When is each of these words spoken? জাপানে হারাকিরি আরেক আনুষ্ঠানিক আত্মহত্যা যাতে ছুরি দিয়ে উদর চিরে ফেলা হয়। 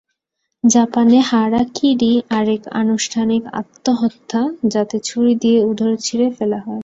জাপানে 0.63 1.17
হারাকিরি 1.29 2.13
আরেক 2.29 2.61
আনুষ্ঠানিক 2.81 3.43
আত্মহত্যা 3.53 4.41
যাতে 4.67 4.97
ছুরি 4.99 5.33
দিয়ে 5.35 5.59
উদর 5.65 5.91
চিরে 6.01 6.27
ফেলা 6.37 6.59
হয়। 6.65 6.79